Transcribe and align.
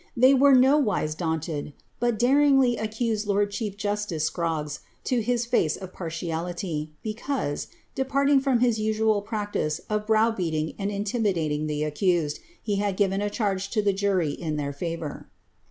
They 0.17 0.33
were 0.33 0.55
nowise 0.55 1.13
daunted, 1.13 1.73
but 1.99 2.17
daringly 2.17 2.75
accused 2.75 3.27
lord 3.27 3.51
chief 3.51 3.77
justice 3.77 4.25
Scroggs 4.25 4.79
t«) 5.03 5.21
his 5.21 5.45
face 5.45 5.77
of 5.77 5.93
pirlialiiy, 5.93 6.89
because, 7.03 7.67
departing 7.93 8.39
from 8.39 8.61
his 8.61 8.79
usual 8.79 9.21
practice 9.21 9.79
of 9.91 10.07
browbeating 10.07 10.73
and 10.79 10.89
iiiiimidating 10.89 11.67
the 11.67 11.83
accused, 11.83 12.39
he 12.63 12.77
had 12.77 12.97
given 12.97 13.19
t 13.19 13.29
charge 13.29 13.69
to 13.69 13.83
the 13.83 13.93
jury 13.93 14.31
in 14.31 14.57
thrir 14.57 14.73
favour. 14.73 15.29